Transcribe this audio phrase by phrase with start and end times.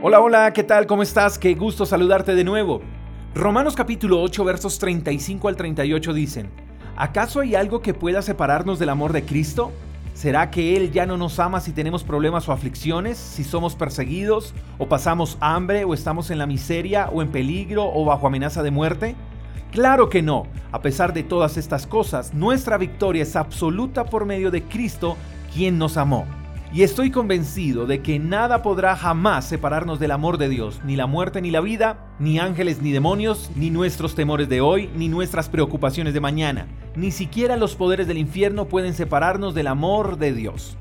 [0.00, 0.86] Hola, hola, ¿qué tal?
[0.86, 1.40] ¿Cómo estás?
[1.40, 2.82] Qué gusto saludarte de nuevo.
[3.34, 6.50] Romanos capítulo 8 versos 35 al 38 dicen,
[6.94, 9.72] ¿acaso hay algo que pueda separarnos del amor de Cristo?
[10.14, 14.54] ¿Será que Él ya no nos ama si tenemos problemas o aflicciones, si somos perseguidos,
[14.78, 18.70] o pasamos hambre, o estamos en la miseria, o en peligro, o bajo amenaza de
[18.70, 19.16] muerte?
[19.72, 20.44] Claro que no.
[20.70, 25.16] A pesar de todas estas cosas, nuestra victoria es absoluta por medio de Cristo,
[25.52, 26.37] quien nos amó.
[26.70, 31.06] Y estoy convencido de que nada podrá jamás separarnos del amor de Dios, ni la
[31.06, 35.48] muerte ni la vida, ni ángeles ni demonios, ni nuestros temores de hoy, ni nuestras
[35.48, 36.66] preocupaciones de mañana.
[36.94, 40.76] Ni siquiera los poderes del infierno pueden separarnos del amor de Dios.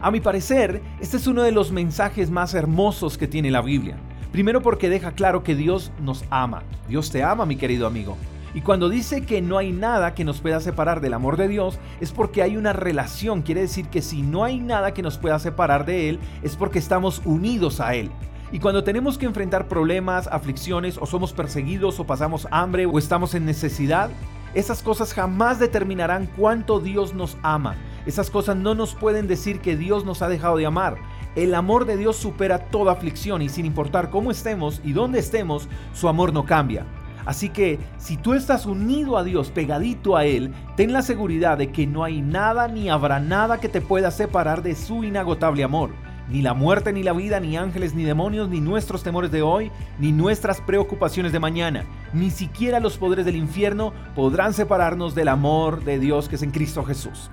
[0.00, 3.96] A mi parecer, este es uno de los mensajes más hermosos que tiene la Biblia.
[4.30, 6.62] Primero porque deja claro que Dios nos ama.
[6.88, 8.16] Dios te ama, mi querido amigo.
[8.54, 11.80] Y cuando dice que no hay nada que nos pueda separar del amor de Dios,
[12.00, 13.42] es porque hay una relación.
[13.42, 16.78] Quiere decir que si no hay nada que nos pueda separar de Él, es porque
[16.78, 18.12] estamos unidos a Él.
[18.52, 23.34] Y cuando tenemos que enfrentar problemas, aflicciones, o somos perseguidos, o pasamos hambre, o estamos
[23.34, 24.10] en necesidad,
[24.54, 27.74] esas cosas jamás determinarán cuánto Dios nos ama.
[28.06, 30.98] Esas cosas no nos pueden decir que Dios nos ha dejado de amar.
[31.34, 35.68] El amor de Dios supera toda aflicción y sin importar cómo estemos y dónde estemos,
[35.92, 36.86] su amor no cambia.
[37.26, 41.72] Así que si tú estás unido a Dios, pegadito a Él, ten la seguridad de
[41.72, 45.90] que no hay nada ni habrá nada que te pueda separar de su inagotable amor.
[46.28, 49.70] Ni la muerte, ni la vida, ni ángeles, ni demonios, ni nuestros temores de hoy,
[49.98, 55.84] ni nuestras preocupaciones de mañana, ni siquiera los poderes del infierno podrán separarnos del amor
[55.84, 57.30] de Dios que es en Cristo Jesús.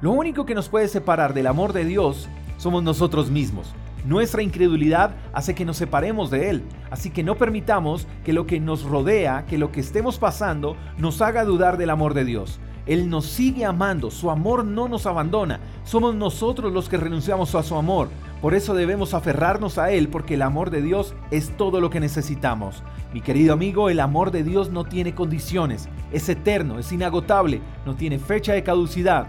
[0.00, 3.72] Lo único que nos puede separar del amor de Dios somos nosotros mismos.
[4.04, 8.58] Nuestra incredulidad hace que nos separemos de Él, así que no permitamos que lo que
[8.58, 12.58] nos rodea, que lo que estemos pasando, nos haga dudar del amor de Dios.
[12.86, 17.62] Él nos sigue amando, su amor no nos abandona, somos nosotros los que renunciamos a
[17.62, 18.08] su amor.
[18.40, 22.00] Por eso debemos aferrarnos a Él porque el amor de Dios es todo lo que
[22.00, 22.82] necesitamos.
[23.14, 27.94] Mi querido amigo, el amor de Dios no tiene condiciones, es eterno, es inagotable, no
[27.94, 29.28] tiene fecha de caducidad